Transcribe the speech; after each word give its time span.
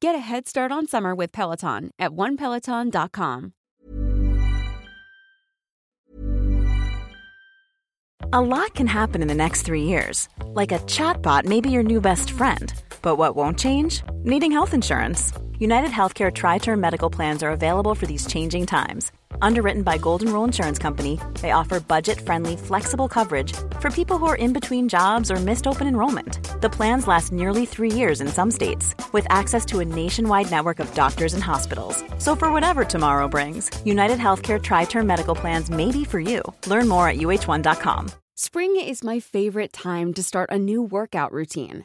Get 0.00 0.14
a 0.14 0.18
head 0.18 0.48
start 0.48 0.72
on 0.72 0.86
summer 0.86 1.14
with 1.14 1.30
Peloton 1.30 1.90
at 1.98 2.10
onepeloton.com. 2.12 3.52
A 8.32 8.40
lot 8.40 8.74
can 8.74 8.86
happen 8.86 9.22
in 9.22 9.28
the 9.28 9.34
next 9.34 9.62
three 9.62 9.82
years. 9.82 10.28
Like 10.46 10.72
a 10.72 10.78
chatbot 10.80 11.44
may 11.44 11.60
be 11.60 11.70
your 11.70 11.82
new 11.82 12.00
best 12.00 12.30
friend. 12.30 12.72
But 13.02 13.16
what 13.16 13.36
won't 13.36 13.58
change? 13.58 14.02
Needing 14.22 14.52
health 14.52 14.72
insurance. 14.72 15.32
United 15.60 15.90
Healthcare 15.90 16.32
Tri 16.32 16.56
Term 16.56 16.80
Medical 16.80 17.10
Plans 17.10 17.42
are 17.42 17.50
available 17.50 17.94
for 17.94 18.06
these 18.06 18.26
changing 18.26 18.64
times. 18.64 19.12
Underwritten 19.42 19.82
by 19.82 19.98
Golden 19.98 20.32
Rule 20.32 20.42
Insurance 20.42 20.78
Company, 20.78 21.20
they 21.42 21.50
offer 21.50 21.80
budget-friendly, 21.80 22.56
flexible 22.56 23.08
coverage 23.08 23.52
for 23.78 23.90
people 23.90 24.16
who 24.16 24.24
are 24.24 24.36
in 24.36 24.54
between 24.54 24.88
jobs 24.88 25.30
or 25.30 25.36
missed 25.36 25.66
open 25.66 25.86
enrollment. 25.86 26.38
The 26.62 26.70
plans 26.70 27.06
last 27.06 27.30
nearly 27.30 27.66
three 27.66 27.92
years 27.92 28.22
in 28.22 28.28
some 28.28 28.50
states, 28.50 28.94
with 29.12 29.26
access 29.28 29.66
to 29.66 29.80
a 29.80 29.84
nationwide 29.84 30.50
network 30.50 30.80
of 30.80 30.94
doctors 30.94 31.34
and 31.34 31.42
hospitals. 31.42 32.04
So 32.16 32.34
for 32.34 32.50
whatever 32.50 32.82
tomorrow 32.82 33.28
brings, 33.28 33.70
United 33.84 34.18
Healthcare 34.18 34.62
Tri-Term 34.62 35.06
Medical 35.06 35.34
Plans 35.34 35.68
may 35.68 35.92
be 35.92 36.04
for 36.04 36.20
you. 36.20 36.40
Learn 36.68 36.88
more 36.88 37.06
at 37.06 37.16
uh1.com. 37.18 38.08
Spring 38.34 38.80
is 38.80 39.04
my 39.04 39.20
favorite 39.20 39.74
time 39.74 40.14
to 40.14 40.22
start 40.22 40.48
a 40.50 40.58
new 40.58 40.82
workout 40.82 41.32
routine. 41.32 41.84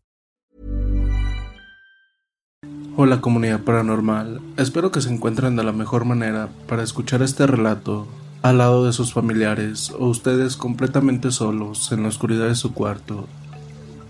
Hola 2.95 3.21
comunidad 3.21 3.63
paranormal, 3.63 4.41
espero 4.57 4.91
que 4.91 5.01
se 5.01 5.11
encuentren 5.11 5.55
de 5.55 5.63
la 5.63 5.71
mejor 5.71 6.05
manera 6.05 6.49
para 6.67 6.83
escuchar 6.83 7.23
este 7.23 7.47
relato 7.47 8.05
al 8.43 8.59
lado 8.59 8.85
de 8.85 8.93
sus 8.93 9.13
familiares 9.13 9.91
o 9.97 10.05
ustedes 10.05 10.57
completamente 10.57 11.31
solos 11.31 11.91
en 11.91 12.03
la 12.03 12.09
oscuridad 12.09 12.47
de 12.47 12.53
su 12.53 12.73
cuarto. 12.73 13.27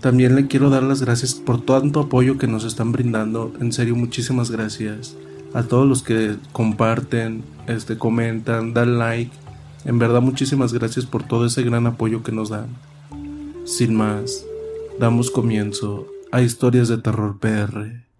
También 0.02 0.34
le 0.34 0.48
quiero 0.48 0.68
dar 0.68 0.82
las 0.82 1.00
gracias 1.00 1.32
por 1.32 1.64
tanto 1.64 2.00
apoyo 2.00 2.36
que 2.36 2.48
nos 2.48 2.64
están 2.64 2.92
brindando, 2.92 3.54
en 3.58 3.72
serio 3.72 3.96
muchísimas 3.96 4.50
gracias 4.50 5.16
a 5.54 5.62
todos 5.62 5.88
los 5.88 6.02
que 6.02 6.36
comparten, 6.52 7.44
este 7.68 7.96
comentan, 7.96 8.74
dan 8.74 8.98
like. 8.98 9.32
En 9.86 9.98
verdad 9.98 10.20
muchísimas 10.20 10.74
gracias 10.74 11.06
por 11.06 11.22
todo 11.22 11.46
ese 11.46 11.62
gran 11.62 11.86
apoyo 11.86 12.22
que 12.22 12.32
nos 12.32 12.50
dan. 12.50 12.66
Sin 13.64 13.94
más, 13.94 14.44
damos 15.00 15.30
comienzo 15.30 16.06
a 16.30 16.42
Historias 16.42 16.88
de 16.88 16.98
Terror 16.98 17.38
PR. 17.38 18.11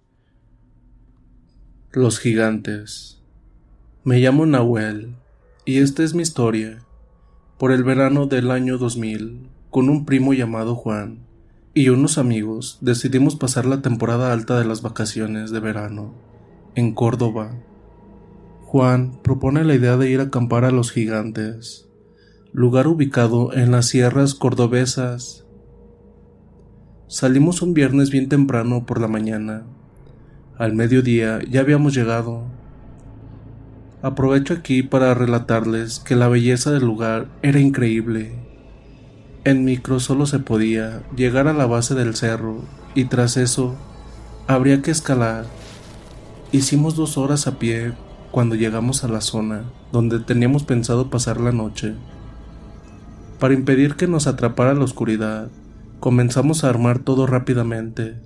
Los 1.94 2.20
gigantes. 2.20 3.20
Me 4.02 4.18
llamo 4.18 4.46
Nahuel 4.46 5.14
y 5.66 5.80
esta 5.80 6.02
es 6.02 6.14
mi 6.14 6.22
historia. 6.22 6.78
Por 7.58 7.70
el 7.70 7.84
verano 7.84 8.24
del 8.24 8.50
año 8.50 8.78
2000, 8.78 9.50
con 9.68 9.90
un 9.90 10.06
primo 10.06 10.32
llamado 10.32 10.74
Juan 10.74 11.18
y 11.74 11.90
unos 11.90 12.16
amigos 12.16 12.78
decidimos 12.80 13.36
pasar 13.36 13.66
la 13.66 13.82
temporada 13.82 14.32
alta 14.32 14.58
de 14.58 14.64
las 14.64 14.80
vacaciones 14.80 15.50
de 15.50 15.60
verano 15.60 16.14
en 16.76 16.94
Córdoba. 16.94 17.58
Juan 18.62 19.20
propone 19.22 19.62
la 19.62 19.74
idea 19.74 19.98
de 19.98 20.08
ir 20.08 20.20
a 20.20 20.24
acampar 20.24 20.64
a 20.64 20.70
los 20.70 20.92
gigantes, 20.92 21.90
lugar 22.54 22.86
ubicado 22.86 23.52
en 23.52 23.70
las 23.70 23.84
sierras 23.84 24.34
cordobesas. 24.34 25.44
Salimos 27.06 27.60
un 27.60 27.74
viernes 27.74 28.08
bien 28.08 28.30
temprano 28.30 28.86
por 28.86 28.98
la 28.98 29.08
mañana 29.08 29.66
al 30.62 30.74
mediodía 30.74 31.40
ya 31.50 31.58
habíamos 31.58 31.92
llegado. 31.92 32.44
Aprovecho 34.00 34.54
aquí 34.54 34.84
para 34.84 35.12
relatarles 35.12 35.98
que 35.98 36.14
la 36.14 36.28
belleza 36.28 36.70
del 36.70 36.84
lugar 36.84 37.26
era 37.42 37.58
increíble. 37.58 38.38
En 39.42 39.64
micro 39.64 39.98
solo 39.98 40.24
se 40.24 40.38
podía 40.38 41.02
llegar 41.16 41.48
a 41.48 41.52
la 41.52 41.66
base 41.66 41.96
del 41.96 42.14
cerro 42.14 42.60
y 42.94 43.06
tras 43.06 43.36
eso 43.36 43.74
habría 44.46 44.82
que 44.82 44.92
escalar. 44.92 45.46
Hicimos 46.52 46.94
dos 46.94 47.18
horas 47.18 47.48
a 47.48 47.58
pie 47.58 47.94
cuando 48.30 48.54
llegamos 48.54 49.02
a 49.02 49.08
la 49.08 49.20
zona 49.20 49.64
donde 49.90 50.20
teníamos 50.20 50.62
pensado 50.62 51.10
pasar 51.10 51.40
la 51.40 51.50
noche. 51.50 51.94
Para 53.40 53.54
impedir 53.54 53.96
que 53.96 54.06
nos 54.06 54.28
atrapara 54.28 54.74
la 54.74 54.84
oscuridad, 54.84 55.48
comenzamos 55.98 56.62
a 56.62 56.68
armar 56.68 57.00
todo 57.00 57.26
rápidamente. 57.26 58.20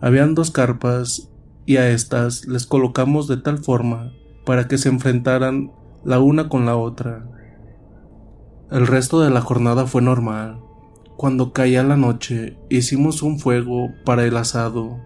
Habían 0.00 0.34
dos 0.34 0.50
carpas 0.50 1.28
y 1.66 1.76
a 1.76 1.90
estas 1.90 2.46
les 2.46 2.66
colocamos 2.66 3.28
de 3.28 3.36
tal 3.36 3.58
forma 3.58 4.12
para 4.44 4.68
que 4.68 4.78
se 4.78 4.88
enfrentaran 4.88 5.72
la 6.04 6.20
una 6.20 6.48
con 6.48 6.66
la 6.66 6.76
otra. 6.76 7.26
El 8.70 8.86
resto 8.86 9.20
de 9.20 9.30
la 9.30 9.40
jornada 9.40 9.86
fue 9.86 10.02
normal. 10.02 10.60
Cuando 11.16 11.52
caía 11.52 11.82
la 11.84 11.96
noche, 11.96 12.58
hicimos 12.68 13.22
un 13.22 13.38
fuego 13.38 13.90
para 14.04 14.24
el 14.24 14.36
asado 14.36 15.00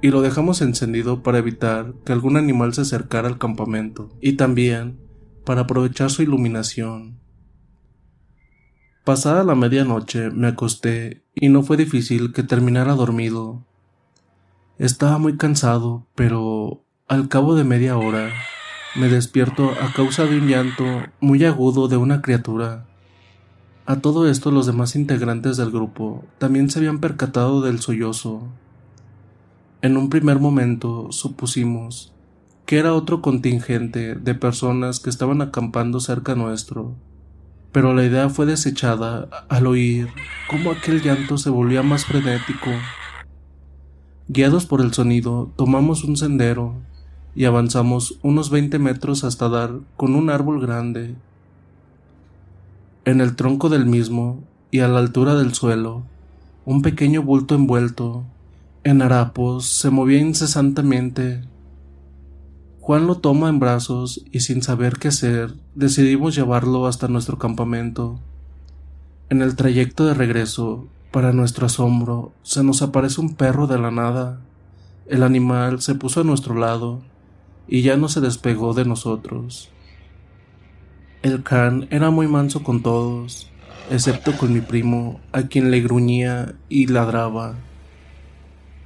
y 0.00 0.10
lo 0.10 0.20
dejamos 0.20 0.60
encendido 0.62 1.22
para 1.22 1.38
evitar 1.38 1.94
que 2.04 2.12
algún 2.12 2.36
animal 2.36 2.74
se 2.74 2.82
acercara 2.82 3.28
al 3.28 3.38
campamento 3.38 4.10
y 4.20 4.34
también 4.34 5.00
para 5.44 5.62
aprovechar 5.62 6.10
su 6.10 6.22
iluminación. 6.22 7.18
Pasada 9.04 9.42
la 9.42 9.54
medianoche 9.54 10.30
me 10.30 10.48
acosté 10.48 11.24
y 11.34 11.48
no 11.48 11.62
fue 11.62 11.78
difícil 11.78 12.32
que 12.34 12.42
terminara 12.42 12.94
dormido. 12.94 13.67
Estaba 14.78 15.18
muy 15.18 15.36
cansado, 15.36 16.06
pero 16.14 16.84
al 17.08 17.26
cabo 17.26 17.56
de 17.56 17.64
media 17.64 17.98
hora 17.98 18.30
me 18.94 19.08
despierto 19.08 19.72
a 19.82 19.92
causa 19.92 20.24
de 20.26 20.38
un 20.38 20.46
llanto 20.46 20.84
muy 21.18 21.44
agudo 21.44 21.88
de 21.88 21.96
una 21.96 22.22
criatura. 22.22 22.86
A 23.86 23.96
todo 23.96 24.28
esto 24.30 24.52
los 24.52 24.66
demás 24.66 24.94
integrantes 24.94 25.56
del 25.56 25.72
grupo 25.72 26.24
también 26.38 26.70
se 26.70 26.78
habían 26.78 27.00
percatado 27.00 27.60
del 27.60 27.80
sollozo. 27.80 28.46
En 29.82 29.96
un 29.96 30.10
primer 30.10 30.38
momento 30.38 31.10
supusimos 31.10 32.12
que 32.64 32.78
era 32.78 32.94
otro 32.94 33.20
contingente 33.20 34.14
de 34.14 34.34
personas 34.36 35.00
que 35.00 35.10
estaban 35.10 35.42
acampando 35.42 35.98
cerca 35.98 36.36
nuestro, 36.36 36.94
pero 37.72 37.94
la 37.94 38.04
idea 38.04 38.28
fue 38.28 38.46
desechada 38.46 39.28
al 39.48 39.66
oír 39.66 40.06
cómo 40.48 40.70
aquel 40.70 41.02
llanto 41.02 41.36
se 41.36 41.50
volvía 41.50 41.82
más 41.82 42.04
frenético 42.04 42.70
Guiados 44.28 44.66
por 44.66 44.82
el 44.82 44.92
sonido, 44.92 45.50
tomamos 45.56 46.04
un 46.04 46.18
sendero 46.18 46.74
y 47.34 47.46
avanzamos 47.46 48.18
unos 48.22 48.50
20 48.50 48.78
metros 48.78 49.24
hasta 49.24 49.48
dar 49.48 49.80
con 49.96 50.14
un 50.14 50.28
árbol 50.28 50.60
grande. 50.60 51.14
En 53.06 53.22
el 53.22 53.36
tronco 53.36 53.70
del 53.70 53.86
mismo 53.86 54.44
y 54.70 54.80
a 54.80 54.88
la 54.88 54.98
altura 54.98 55.34
del 55.34 55.54
suelo, 55.54 56.02
un 56.66 56.82
pequeño 56.82 57.22
bulto 57.22 57.54
envuelto 57.54 58.24
en 58.84 59.02
harapos 59.02 59.66
se 59.66 59.88
movía 59.90 60.18
incesantemente. 60.18 61.42
Juan 62.80 63.06
lo 63.06 63.16
toma 63.16 63.48
en 63.48 63.58
brazos 63.58 64.24
y 64.30 64.40
sin 64.40 64.62
saber 64.62 64.98
qué 64.98 65.08
hacer, 65.08 65.54
decidimos 65.74 66.34
llevarlo 66.34 66.86
hasta 66.86 67.08
nuestro 67.08 67.38
campamento. 67.38 68.20
En 69.30 69.42
el 69.42 69.56
trayecto 69.56 70.06
de 70.06 70.14
regreso, 70.14 70.86
para 71.10 71.32
nuestro 71.32 71.66
asombro, 71.66 72.32
se 72.42 72.62
nos 72.62 72.82
aparece 72.82 73.20
un 73.20 73.34
perro 73.34 73.66
de 73.66 73.78
la 73.78 73.90
nada. 73.90 74.40
El 75.06 75.22
animal 75.22 75.80
se 75.80 75.94
puso 75.94 76.20
a 76.20 76.24
nuestro 76.24 76.54
lado 76.54 77.00
y 77.66 77.82
ya 77.82 77.96
no 77.96 78.08
se 78.08 78.20
despegó 78.20 78.74
de 78.74 78.84
nosotros. 78.84 79.70
El 81.22 81.42
can 81.42 81.88
era 81.90 82.10
muy 82.10 82.28
manso 82.28 82.62
con 82.62 82.82
todos, 82.82 83.50
excepto 83.90 84.36
con 84.36 84.52
mi 84.52 84.60
primo, 84.60 85.18
a 85.32 85.44
quien 85.44 85.70
le 85.70 85.80
gruñía 85.80 86.54
y 86.68 86.86
ladraba. 86.86 87.54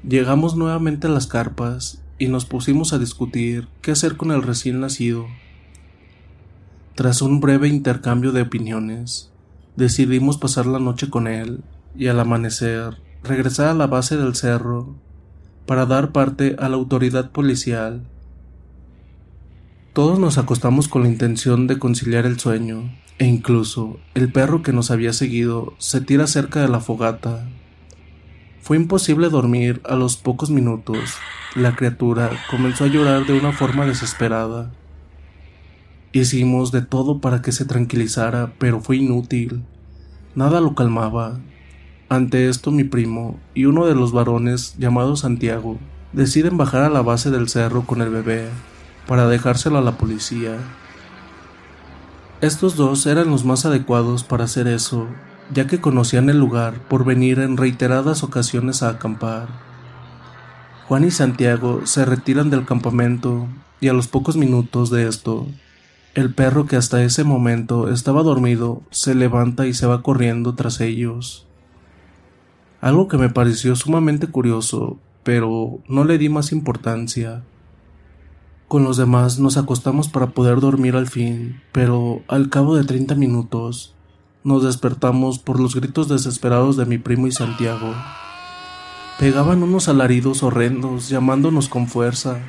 Llegamos 0.09 0.57
nuevamente 0.57 1.09
a 1.09 1.11
las 1.11 1.27
carpas 1.27 2.03
y 2.19 2.29
nos 2.29 2.45
pusimos 2.45 2.93
a 2.93 2.99
discutir 2.99 3.69
qué 3.83 3.91
hacer 3.91 4.17
con 4.17 4.31
el 4.31 4.43
recién 4.43 4.81
nacido. 4.81 5.27
Tras 6.95 7.21
un 7.21 7.41
breve 7.41 7.69
intercambio 7.69 8.31
de 8.31 8.43
opiniones, 8.43 9.33
decidimos 9.77 10.39
pasar 10.39 10.67
la 10.67 10.79
noche 10.79 11.11
con 11.11 11.27
él 11.27 11.65
y 11.97 12.09
al 12.09 12.21
amanecer 12.21 12.99
regresar 13.23 13.69
a 13.69 13.75
la 13.75 13.87
base 13.87 14.17
del 14.17 14.35
cerro 14.35 14.97
para 15.67 15.87
dar 15.87 16.13
parte 16.13 16.57
a 16.59 16.69
la 16.69 16.77
autoridad 16.77 17.31
policial. 17.31 18.03
Todos 19.93 20.19
nos 20.19 20.39
acostamos 20.39 20.89
con 20.89 21.03
la 21.03 21.09
intención 21.09 21.67
de 21.67 21.79
conciliar 21.79 22.27
el 22.27 22.41
sueño, 22.41 22.91
e 23.19 23.27
incluso 23.27 23.99
el 24.15 24.33
perro 24.33 24.63
que 24.63 24.73
nos 24.73 24.91
había 24.91 25.13
seguido 25.13 25.75
se 25.79 26.01
tira 26.01 26.27
cerca 26.27 26.61
de 26.61 26.69
la 26.69 26.81
fogata 26.81 27.47
fue 28.63 28.77
imposible 28.77 29.29
dormir 29.29 29.83
a 29.85 29.97
los 29.97 30.17
pocos 30.17 30.49
minutos. 30.49 31.17
La 31.57 31.75
criatura 31.75 32.31
comenzó 32.49 32.85
a 32.85 32.87
llorar 32.87 33.27
de 33.27 33.37
una 33.37 33.53
forma 33.53 33.87
desesperada. 33.87 34.71
Hicimos 36.13 36.71
de 36.71 36.83
todo 36.83 37.21
para 37.21 37.43
que 37.43 37.51
se 37.51 37.65
tranquilizara, 37.65 38.53
pero 38.59 38.81
fue 38.81 38.99
inútil. 38.99 39.65
Nada 40.37 40.61
lo 40.61 40.77
calmaba. 40.77 41.41
Ante 42.13 42.51
esto 42.51 42.71
mi 42.73 42.85
primo 42.85 43.41
y 43.55 43.65
uno 43.65 43.87
de 43.87 43.95
los 43.95 44.13
varones, 44.13 44.75
llamado 44.77 45.17
Santiago, 45.17 45.79
deciden 46.13 46.59
bajar 46.59 46.83
a 46.83 46.91
la 46.91 47.01
base 47.01 47.31
del 47.31 47.49
cerro 47.49 47.87
con 47.87 48.03
el 48.03 48.11
bebé 48.11 48.51
para 49.07 49.29
dejárselo 49.29 49.79
a 49.79 49.81
la 49.81 49.97
policía. 49.97 50.59
Estos 52.43 52.77
dos 52.77 53.07
eran 53.07 53.31
los 53.31 53.47
más 53.47 53.65
adecuados 53.65 54.25
para 54.25 54.45
hacer 54.45 54.67
eso, 54.67 55.07
ya 55.55 55.67
que 55.67 55.81
conocían 55.81 56.29
el 56.29 56.39
lugar 56.39 56.87
por 56.87 57.07
venir 57.07 57.39
en 57.39 57.57
reiteradas 57.57 58.23
ocasiones 58.23 58.83
a 58.83 58.91
acampar. 58.91 59.49
Juan 60.89 61.05
y 61.05 61.11
Santiago 61.11 61.87
se 61.87 62.05
retiran 62.05 62.51
del 62.51 62.67
campamento 62.67 63.47
y 63.81 63.89
a 63.89 63.95
los 63.95 64.07
pocos 64.07 64.37
minutos 64.37 64.91
de 64.91 65.09
esto, 65.09 65.47
el 66.13 66.35
perro 66.35 66.67
que 66.67 66.77
hasta 66.77 67.03
ese 67.03 67.25
momento 67.25 67.89
estaba 67.91 68.23
dormido 68.23 68.83
se 68.91 69.15
levanta 69.15 69.67
y 69.67 69.73
se 69.73 69.87
va 69.87 70.03
corriendo 70.03 70.55
tras 70.55 70.83
ellos. 70.83 71.47
Algo 72.83 73.07
que 73.07 73.17
me 73.17 73.31
pareció 73.31 73.77
sumamente 73.77 74.27
curioso, 74.27 74.99
pero 75.23 75.79
no 75.87 76.03
le 76.03 76.19
di 76.19 76.29
más 76.29 76.51
importancia. 76.51 77.45
Con 78.67 78.83
los 78.83 78.97
demás 78.97 79.39
nos 79.39 79.57
acostamos 79.57 80.09
para 80.09 80.31
poder 80.31 80.59
dormir 80.59 80.97
al 80.97 81.07
fin, 81.07 81.63
pero 81.71 82.23
al 82.27 82.49
cabo 82.51 82.75
de 82.75 82.83
treinta 82.83 83.15
minutos 83.15 83.95
nos 84.43 84.65
despertamos 84.65 85.39
por 85.39 85.61
los 85.61 85.77
gritos 85.77 86.09
desesperados 86.09 86.77
de 86.77 86.87
mi 86.87 86.99
primo 86.99 87.29
y 87.29 87.31
Santiago. 87.31 87.95
Pegaban 89.17 89.63
unos 89.63 89.87
alaridos 89.87 90.43
horrendos, 90.43 91.09
llamándonos 91.09 91.69
con 91.69 91.87
fuerza. 91.87 92.41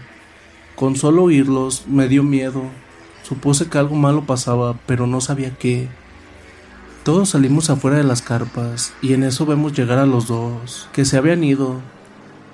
Con 0.76 0.96
solo 0.96 1.26
oírlos 1.26 1.86
me 1.88 2.08
dio 2.08 2.24
miedo. 2.24 2.64
Supuse 3.22 3.70
que 3.70 3.78
algo 3.78 3.96
malo 3.96 4.26
pasaba, 4.26 4.80
pero 4.88 5.06
no 5.06 5.22
sabía 5.22 5.56
qué. 5.60 5.90
Todos 7.04 7.32
salimos 7.32 7.70
afuera 7.70 7.98
de 7.98 8.06
las 8.06 8.22
carpas 8.22 8.94
y 9.02 9.12
en 9.12 9.24
eso 9.24 9.46
vemos 9.46 9.74
llegar 9.74 9.98
a 9.98 10.06
los 10.06 10.28
dos, 10.28 10.88
que 10.94 11.04
se 11.04 11.18
habían 11.18 11.44
ido 11.44 11.82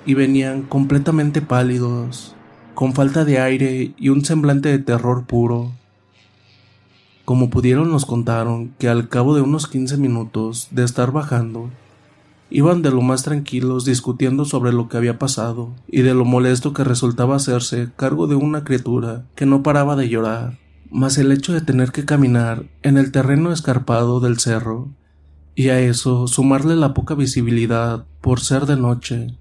y 0.04 0.14
venían 0.14 0.62
completamente 0.62 1.40
pálidos, 1.40 2.34
con 2.74 2.92
falta 2.92 3.24
de 3.24 3.38
aire 3.38 3.94
y 3.96 4.08
un 4.08 4.24
semblante 4.24 4.68
de 4.68 4.80
terror 4.80 5.24
puro. 5.24 5.70
Como 7.24 7.48
pudieron 7.48 7.92
nos 7.92 8.06
contaron 8.06 8.74
que 8.80 8.88
al 8.88 9.08
cabo 9.08 9.36
de 9.36 9.40
unos 9.40 9.68
15 9.68 9.96
minutos 9.98 10.66
de 10.72 10.82
estar 10.82 11.12
bajando, 11.12 11.70
iban 12.50 12.82
de 12.82 12.90
lo 12.90 13.02
más 13.02 13.22
tranquilos 13.22 13.84
discutiendo 13.84 14.44
sobre 14.44 14.72
lo 14.72 14.88
que 14.88 14.96
había 14.96 15.16
pasado 15.16 15.70
y 15.86 16.02
de 16.02 16.12
lo 16.12 16.24
molesto 16.24 16.72
que 16.72 16.82
resultaba 16.82 17.36
hacerse 17.36 17.90
cargo 17.94 18.26
de 18.26 18.34
una 18.34 18.64
criatura 18.64 19.22
que 19.36 19.46
no 19.46 19.62
paraba 19.62 19.94
de 19.94 20.08
llorar, 20.08 20.58
más 20.90 21.18
el 21.18 21.30
hecho 21.32 21.52
de 21.52 21.60
tener 21.60 21.92
que 21.92 22.04
caminar 22.04 22.64
en 22.82 22.98
el 22.98 23.12
terreno 23.12 23.52
escarpado 23.52 24.20
del 24.20 24.38
cerro, 24.38 24.88
y 25.54 25.68
a 25.68 25.80
eso 25.80 26.26
sumarle 26.26 26.76
la 26.76 26.94
poca 26.94 27.14
visibilidad 27.14 28.04
por 28.20 28.40
ser 28.40 28.66
de 28.66 28.76
noche. 28.76 29.36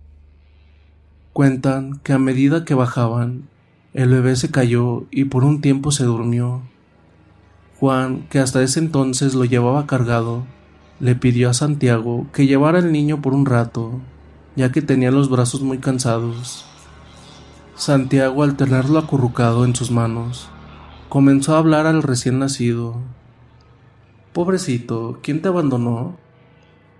Cuentan 1.34 2.00
que 2.04 2.14
a 2.14 2.20
medida 2.20 2.66
que 2.66 2.74
bajaban, 2.74 3.48
el 3.94 4.10
bebé 4.10 4.36
se 4.36 4.52
cayó 4.52 5.06
y 5.12 5.26
por 5.26 5.44
un 5.44 5.62
tiempo 5.62 5.92
se 5.92 6.04
durmió. 6.04 6.62
Juan, 7.80 8.28
que 8.30 8.40
hasta 8.40 8.62
ese 8.62 8.80
entonces 8.80 9.34
lo 9.34 9.46
llevaba 9.46 9.88
cargado, 9.88 10.46
le 11.00 11.16
pidió 11.16 11.50
a 11.50 11.54
Santiago 11.54 12.28
que 12.34 12.46
llevara 12.46 12.80
al 12.80 12.92
niño 12.92 13.22
por 13.22 13.34
un 13.34 13.46
rato, 13.46 14.02
ya 14.56 14.72
que 14.72 14.82
tenía 14.82 15.12
los 15.12 15.30
brazos 15.30 15.62
muy 15.62 15.78
cansados. 15.78 16.66
Santiago, 17.76 18.44
al 18.44 18.58
tenerlo 18.58 19.00
acurrucado 19.00 19.64
en 19.64 19.74
sus 19.74 19.90
manos, 19.90 20.50
comenzó 21.10 21.56
a 21.56 21.58
hablar 21.58 21.88
al 21.88 22.04
recién 22.04 22.40
nacido. 22.40 22.96
Pobrecito, 24.32 25.20
¿quién 25.24 25.42
te 25.42 25.50
abandonó? 25.50 26.16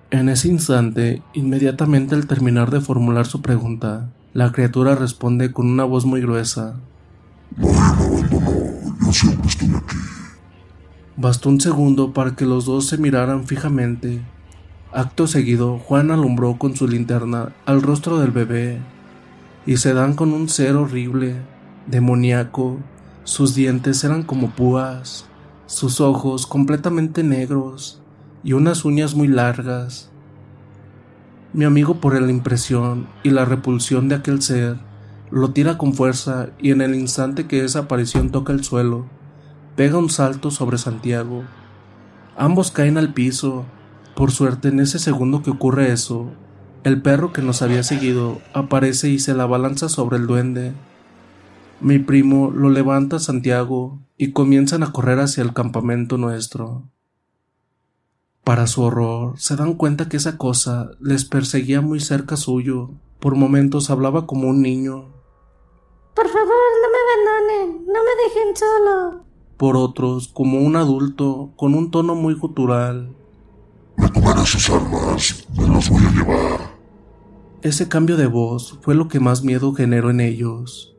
En 0.10 0.30
ese 0.30 0.48
instante, 0.48 1.22
inmediatamente 1.34 2.16
al 2.16 2.26
terminar 2.26 2.72
de 2.72 2.82
formular 2.82 3.28
su 3.28 3.44
pregunta, 3.44 4.10
la 4.34 4.52
criatura 4.52 4.96
responde 4.96 5.54
con 5.54 5.68
una 5.68 5.84
voz 5.84 6.06
muy 6.06 6.22
gruesa. 6.22 6.80
Me 7.56 7.70
abandonó, 7.70 9.78
aquí. 9.78 9.96
Bastó 11.16 11.50
un 11.50 11.62
segundo 11.62 12.12
para 12.12 12.36
que 12.36 12.46
los 12.46 12.66
dos 12.66 12.88
se 12.88 12.98
miraran 12.98 13.46
fijamente. 13.46 14.24
Acto 14.92 15.28
seguido, 15.28 15.78
Juan 15.78 16.10
alumbró 16.10 16.58
con 16.58 16.76
su 16.76 16.88
linterna 16.88 17.54
al 17.68 17.84
rostro 17.84 18.18
del 18.18 18.32
bebé, 18.32 18.80
y 19.68 19.78
se 19.78 19.94
dan 19.94 20.16
con 20.16 20.34
un 20.34 20.50
ser 20.50 20.76
horrible, 20.76 21.36
demoníaco. 21.86 22.80
Sus 23.24 23.56
dientes 23.56 24.04
eran 24.04 24.24
como 24.24 24.50
púas, 24.52 25.26
sus 25.66 26.02
ojos 26.02 26.48
completamente 26.48 27.24
negros 27.24 28.02
y 28.44 28.54
unas 28.54 28.86
uñas 28.86 29.16
muy 29.16 29.28
largas. 29.28 30.10
Mi 31.54 31.66
amigo, 31.66 31.96
por 31.96 32.20
la 32.20 32.32
impresión 32.32 33.08
y 33.24 33.32
la 33.32 33.46
repulsión 33.46 34.08
de 34.08 34.16
aquel 34.16 34.42
ser, 34.42 34.78
lo 35.32 35.52
tira 35.52 35.78
con 35.78 35.94
fuerza 35.94 36.50
y 36.60 36.72
en 36.72 36.82
el 36.82 36.96
instante 36.96 37.48
que 37.48 37.64
esa 37.64 37.80
aparición 37.80 38.32
toca 38.32 38.54
el 38.54 38.64
suelo, 38.64 39.06
pega 39.76 39.98
un 39.98 40.10
salto 40.10 40.52
sobre 40.52 40.78
Santiago. 40.78 41.44
Ambos 42.38 42.72
caen 42.72 42.98
al 42.98 43.14
piso. 43.14 43.66
Por 44.16 44.32
suerte, 44.32 44.70
en 44.70 44.80
ese 44.80 45.00
segundo 45.00 45.44
que 45.44 45.52
ocurre 45.52 45.92
eso, 45.92 46.32
el 46.84 47.02
perro 47.02 47.32
que 47.34 47.42
nos 47.42 47.62
había 47.62 47.84
seguido 47.84 48.40
aparece 48.54 49.10
y 49.10 49.20
se 49.20 49.34
la 49.34 49.46
balanza 49.46 49.90
sobre 49.90 50.18
el 50.18 50.28
duende. 50.28 50.74
Mi 51.82 52.00
primo 52.00 52.52
lo 52.52 52.70
levanta 52.70 53.18
a 53.18 53.20
Santiago 53.20 54.00
y 54.18 54.32
comienzan 54.32 54.84
a 54.84 54.92
correr 54.92 55.20
hacia 55.20 55.44
el 55.44 55.54
campamento 55.54 56.18
nuestro. 56.18 56.84
Para 58.44 58.68
su 58.68 58.82
horror, 58.82 59.40
se 59.40 59.56
dan 59.56 59.76
cuenta 59.76 60.10
que 60.10 60.18
esa 60.18 60.38
cosa 60.38 60.92
les 61.00 61.26
perseguía 61.26 61.82
muy 61.82 62.00
cerca 62.00 62.36
suyo. 62.36 62.92
Por 63.20 63.36
momentos 63.36 63.90
hablaba 63.90 64.26
como 64.26 64.50
un 64.50 64.62
niño. 64.62 65.06
Por 66.16 66.28
favor, 66.28 66.50
no 66.82 66.88
me 66.92 67.60
abandonen, 67.62 67.86
no 67.86 68.00
me 68.04 68.24
dejen 68.24 68.56
solo 68.56 69.30
por 69.60 69.76
otros 69.76 70.30
como 70.30 70.62
un 70.62 70.78
adulto 70.78 71.52
con 71.58 71.76
un 71.76 71.92
tono 71.92 72.16
muy 72.16 72.34
gutural. 72.34 73.14
Me 73.98 74.10
tomaré 74.10 74.46
sus 74.46 74.70
armas, 74.70 75.46
me 75.58 75.68
las 75.68 75.90
voy 75.90 76.02
a 76.02 76.12
llevar. 76.12 76.80
Ese 77.62 77.90
cambio 77.90 78.16
de 78.16 78.28
voz 78.28 78.80
fue 78.82 78.96
lo 78.96 79.10
que 79.10 79.20
más 79.20 79.44
miedo 79.44 79.74
generó 79.74 80.12
en 80.12 80.22
ellos. 80.22 80.96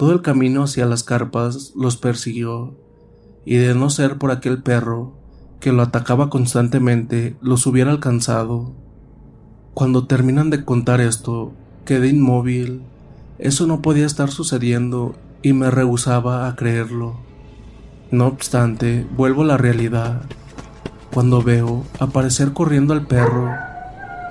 Todo 0.00 0.12
el 0.12 0.22
camino 0.22 0.62
hacia 0.62 0.86
las 0.86 1.04
carpas 1.04 1.74
los 1.76 1.98
persiguió, 1.98 2.74
y 3.44 3.56
de 3.56 3.74
no 3.74 3.90
ser 3.90 4.16
por 4.16 4.30
aquel 4.30 4.62
perro, 4.62 5.12
que 5.60 5.72
lo 5.72 5.82
atacaba 5.82 6.30
constantemente, 6.30 7.36
los 7.42 7.66
hubiera 7.66 7.90
alcanzado. 7.90 8.72
Cuando 9.74 10.06
terminan 10.06 10.48
de 10.48 10.64
contar 10.64 11.02
esto, 11.02 11.52
Quedé 11.84 12.08
inmóvil. 12.08 12.82
Eso 13.38 13.66
no 13.66 13.82
podía 13.82 14.06
estar 14.06 14.30
sucediendo 14.30 15.16
y 15.42 15.52
me 15.52 15.70
rehusaba 15.70 16.46
a 16.46 16.56
creerlo. 16.56 17.18
No 18.10 18.26
obstante, 18.26 19.06
vuelvo 19.16 19.42
a 19.42 19.46
la 19.46 19.56
realidad. 19.58 20.22
Cuando 21.12 21.42
veo 21.42 21.84
aparecer 21.98 22.54
corriendo 22.54 22.94
al 22.94 23.06
perro, 23.06 23.50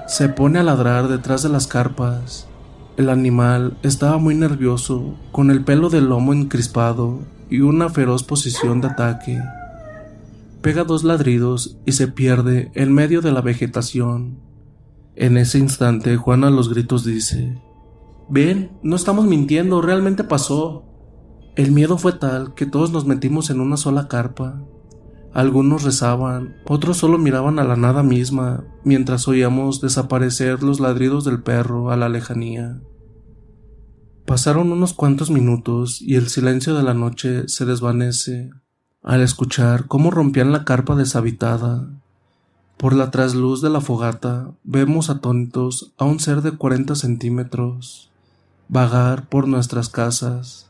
se 0.07 0.29
pone 0.29 0.57
a 0.57 0.63
ladrar 0.63 1.09
detrás 1.09 1.43
de 1.43 1.49
las 1.49 1.67
carpas. 1.67 2.48
El 2.99 3.09
animal 3.09 3.77
estaba 3.81 4.17
muy 4.17 4.35
nervioso, 4.35 5.15
con 5.31 5.51
el 5.51 5.63
pelo 5.63 5.89
del 5.89 6.09
lomo 6.09 6.33
encrispado 6.33 7.21
y 7.49 7.61
una 7.61 7.87
feroz 7.87 8.25
posición 8.25 8.81
de 8.81 8.89
ataque. 8.89 9.41
Pega 10.61 10.83
dos 10.83 11.05
ladridos 11.05 11.77
y 11.85 11.93
se 11.93 12.09
pierde 12.09 12.73
en 12.75 12.91
medio 12.91 13.21
de 13.21 13.31
la 13.31 13.39
vegetación. 13.39 14.39
En 15.15 15.37
ese 15.37 15.59
instante, 15.59 16.17
Juan 16.17 16.43
a 16.43 16.49
los 16.49 16.67
gritos 16.67 17.05
dice, 17.05 17.61
Ven, 18.27 18.69
no 18.83 18.97
estamos 18.97 19.25
mintiendo, 19.25 19.81
realmente 19.81 20.25
pasó. 20.25 20.83
El 21.55 21.71
miedo 21.71 21.97
fue 21.97 22.11
tal 22.11 22.53
que 22.53 22.65
todos 22.65 22.91
nos 22.91 23.05
metimos 23.05 23.49
en 23.49 23.61
una 23.61 23.77
sola 23.77 24.09
carpa. 24.09 24.61
Algunos 25.33 25.83
rezaban, 25.83 26.55
otros 26.65 26.97
solo 26.97 27.17
miraban 27.17 27.59
a 27.59 27.63
la 27.63 27.75
nada 27.75 28.01
misma 28.03 28.63
mientras 28.83 29.27
oíamos 29.27 29.79
desaparecer 29.79 30.63
los 30.63 30.79
ladridos 30.79 31.23
del 31.23 31.41
perro 31.41 31.91
a 31.91 31.97
la 31.97 32.09
lejanía. 32.09 32.81
Pasaron 34.25 34.71
unos 34.71 34.93
cuantos 34.93 35.29
minutos 35.29 36.01
y 36.01 36.15
el 36.15 36.29
silencio 36.29 36.75
de 36.75 36.83
la 36.83 36.93
noche 36.93 37.47
se 37.47 37.65
desvanece 37.65 38.51
al 39.03 39.21
escuchar 39.21 39.87
cómo 39.87 40.11
rompían 40.11 40.51
la 40.51 40.65
carpa 40.65 40.95
deshabitada. 40.95 41.89
Por 42.77 42.93
la 42.93 43.11
trasluz 43.11 43.61
de 43.61 43.69
la 43.69 43.81
fogata 43.81 44.51
vemos 44.63 45.09
atónitos 45.09 45.93
a 45.97 46.05
un 46.05 46.19
ser 46.19 46.41
de 46.41 46.51
cuarenta 46.51 46.95
centímetros 46.95 48.09
vagar 48.69 49.27
por 49.27 49.47
nuestras 49.47 49.89
casas. 49.89 50.68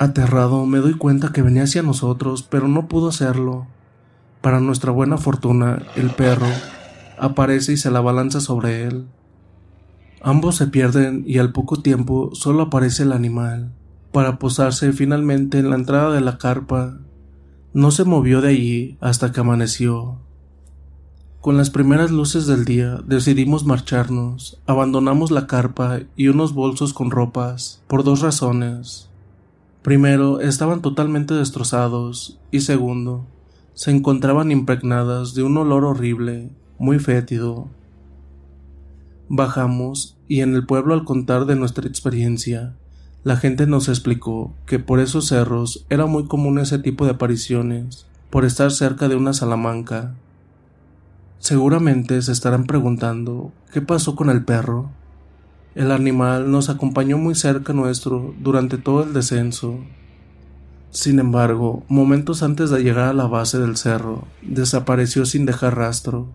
Aterrado 0.00 0.64
me 0.64 0.78
doy 0.78 0.94
cuenta 0.94 1.32
que 1.32 1.42
venía 1.42 1.64
hacia 1.64 1.82
nosotros, 1.82 2.44
pero 2.44 2.68
no 2.68 2.86
pudo 2.86 3.08
hacerlo. 3.08 3.66
Para 4.40 4.60
nuestra 4.60 4.92
buena 4.92 5.18
fortuna, 5.18 5.82
el 5.96 6.10
perro 6.10 6.46
aparece 7.18 7.72
y 7.72 7.76
se 7.76 7.90
la 7.90 8.00
balanza 8.00 8.40
sobre 8.40 8.84
él. 8.84 9.06
Ambos 10.22 10.54
se 10.54 10.68
pierden 10.68 11.24
y 11.26 11.38
al 11.38 11.50
poco 11.50 11.82
tiempo 11.82 12.30
solo 12.32 12.62
aparece 12.62 13.02
el 13.02 13.12
animal, 13.12 13.72
para 14.12 14.38
posarse 14.38 14.92
finalmente 14.92 15.58
en 15.58 15.68
la 15.68 15.74
entrada 15.74 16.12
de 16.12 16.20
la 16.20 16.38
carpa. 16.38 16.98
No 17.72 17.90
se 17.90 18.04
movió 18.04 18.40
de 18.40 18.50
allí 18.50 18.98
hasta 19.00 19.32
que 19.32 19.40
amaneció. 19.40 20.18
Con 21.40 21.56
las 21.56 21.70
primeras 21.70 22.12
luces 22.12 22.46
del 22.46 22.64
día 22.64 23.00
decidimos 23.04 23.64
marcharnos, 23.64 24.60
abandonamos 24.66 25.32
la 25.32 25.48
carpa 25.48 26.00
y 26.14 26.28
unos 26.28 26.52
bolsos 26.52 26.92
con 26.92 27.10
ropas, 27.10 27.82
por 27.88 28.04
dos 28.04 28.20
razones. 28.20 29.07
Primero, 29.82 30.40
estaban 30.40 30.82
totalmente 30.82 31.34
destrozados, 31.34 32.38
y 32.50 32.60
segundo, 32.60 33.26
se 33.74 33.90
encontraban 33.90 34.50
impregnadas 34.50 35.34
de 35.34 35.42
un 35.42 35.56
olor 35.56 35.84
horrible, 35.84 36.50
muy 36.78 36.98
fétido. 36.98 37.68
Bajamos, 39.28 40.16
y 40.26 40.40
en 40.40 40.54
el 40.54 40.66
pueblo 40.66 40.94
al 40.94 41.04
contar 41.04 41.46
de 41.46 41.56
nuestra 41.56 41.86
experiencia, 41.86 42.76
la 43.24 43.36
gente 43.36 43.66
nos 43.66 43.88
explicó 43.88 44.54
que 44.66 44.78
por 44.78 45.00
esos 45.00 45.26
cerros 45.26 45.86
era 45.90 46.06
muy 46.06 46.26
común 46.26 46.58
ese 46.58 46.78
tipo 46.78 47.04
de 47.04 47.12
apariciones, 47.12 48.06
por 48.30 48.44
estar 48.44 48.70
cerca 48.70 49.08
de 49.08 49.16
una 49.16 49.32
salamanca, 49.32 50.14
Seguramente 51.38 52.20
se 52.20 52.32
estarán 52.32 52.64
preguntando 52.64 53.52
¿qué 53.72 53.80
pasó 53.80 54.16
con 54.16 54.28
el 54.28 54.44
perro? 54.44 54.90
El 55.78 55.92
animal 55.92 56.50
nos 56.50 56.70
acompañó 56.70 57.18
muy 57.18 57.36
cerca 57.36 57.72
nuestro 57.72 58.34
durante 58.40 58.78
todo 58.78 59.04
el 59.04 59.12
descenso. 59.12 59.78
Sin 60.90 61.20
embargo, 61.20 61.84
momentos 61.86 62.42
antes 62.42 62.70
de 62.70 62.82
llegar 62.82 63.10
a 63.10 63.12
la 63.12 63.28
base 63.28 63.60
del 63.60 63.76
cerro, 63.76 64.24
desapareció 64.42 65.24
sin 65.24 65.46
dejar 65.46 65.76
rastro. 65.76 66.26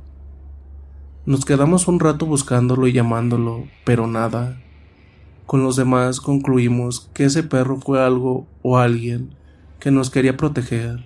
Nos 1.26 1.44
quedamos 1.44 1.90
un 1.90 2.00
rato 2.00 2.26
buscándolo 2.26 2.88
y 2.88 2.94
llamándolo, 2.94 3.66
pero 3.84 4.08
nada. 4.08 4.62
Con 5.46 5.62
los 5.62 5.76
demás 5.76 6.22
concluimos 6.22 7.10
que 7.14 7.26
ese 7.26 7.44
perro 7.44 7.82
fue 7.82 8.02
algo 8.02 8.48
o 8.62 8.78
alguien 8.78 9.36
que 9.82 9.92
nos 9.92 10.10
quería 10.10 10.38
proteger. 10.38 11.06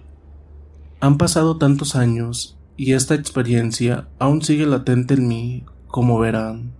Han 0.99 1.17
pasado 1.17 1.57
tantos 1.57 1.95
años 1.95 2.55
y 2.75 2.93
esta 2.93 3.15
experiencia 3.15 4.07
aún 4.19 4.43
sigue 4.43 4.67
latente 4.67 5.15
en 5.15 5.27
mí, 5.27 5.63
como 5.87 6.19
verán. 6.19 6.77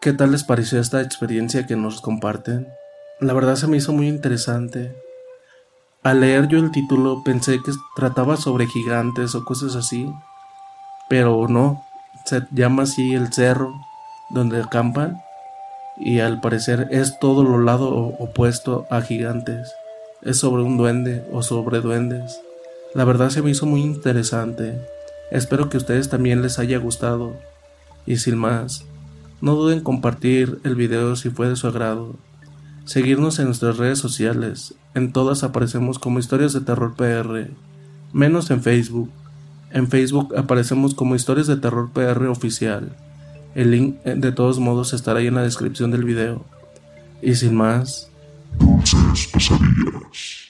¿Qué 0.00 0.12
tal 0.12 0.32
les 0.32 0.44
pareció 0.44 0.80
esta 0.80 1.02
experiencia 1.02 1.66
que 1.66 1.76
nos 1.76 2.00
comparten? 2.00 2.68
La 3.20 3.34
verdad 3.34 3.56
se 3.56 3.66
me 3.66 3.76
hizo 3.76 3.92
muy 3.92 4.08
interesante. 4.08 4.96
Al 6.02 6.20
leer 6.20 6.48
yo 6.48 6.58
el 6.58 6.70
título 6.70 7.22
pensé 7.22 7.60
que 7.62 7.72
trataba 7.94 8.36
sobre 8.36 8.66
gigantes 8.66 9.34
o 9.34 9.44
cosas 9.44 9.76
así, 9.76 10.10
pero 11.08 11.46
no, 11.48 11.84
se 12.24 12.42
llama 12.52 12.84
así 12.84 13.14
el 13.14 13.32
cerro 13.32 13.74
donde 14.30 14.62
acampan 14.62 15.20
y 15.98 16.20
al 16.20 16.40
parecer 16.40 16.88
es 16.90 17.18
todo 17.18 17.44
lo 17.44 17.60
lado 17.60 17.90
opuesto 17.90 18.86
a 18.90 19.02
gigantes 19.02 19.74
es 20.22 20.38
sobre 20.38 20.62
un 20.62 20.76
duende 20.76 21.24
o 21.32 21.42
sobre 21.42 21.80
duendes. 21.80 22.40
La 22.94 23.04
verdad 23.04 23.30
se 23.30 23.42
me 23.42 23.50
hizo 23.50 23.66
muy 23.66 23.82
interesante. 23.82 24.78
Espero 25.30 25.68
que 25.68 25.76
a 25.76 25.80
ustedes 25.80 26.08
también 26.08 26.42
les 26.42 26.58
haya 26.58 26.78
gustado. 26.78 27.36
Y 28.06 28.16
sin 28.16 28.36
más, 28.36 28.84
no 29.40 29.54
duden 29.54 29.78
en 29.78 29.84
compartir 29.84 30.60
el 30.64 30.74
video 30.74 31.16
si 31.16 31.30
fue 31.30 31.48
de 31.48 31.56
su 31.56 31.66
agrado. 31.66 32.16
Seguirnos 32.84 33.38
en 33.38 33.46
nuestras 33.46 33.76
redes 33.76 33.98
sociales. 33.98 34.74
En 34.94 35.12
todas 35.12 35.44
aparecemos 35.44 35.98
como 35.98 36.18
historias 36.18 36.52
de 36.52 36.60
terror 36.60 36.94
PR. 36.94 37.50
Menos 38.12 38.50
en 38.50 38.62
Facebook. 38.62 39.10
En 39.70 39.88
Facebook 39.88 40.34
aparecemos 40.36 40.94
como 40.94 41.14
historias 41.14 41.46
de 41.46 41.56
terror 41.56 41.90
PR 41.92 42.26
oficial. 42.26 42.96
El 43.54 43.70
link 43.70 43.96
eh, 44.04 44.14
de 44.16 44.32
todos 44.32 44.58
modos 44.58 44.92
estará 44.92 45.20
ahí 45.20 45.28
en 45.28 45.34
la 45.34 45.42
descripción 45.42 45.90
del 45.90 46.04
video. 46.04 46.44
Y 47.22 47.34
sin 47.34 47.54
más, 47.54 48.10
dulces. 48.58 50.49